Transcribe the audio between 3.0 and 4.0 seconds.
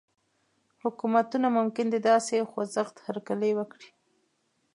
هرکلی وکړي.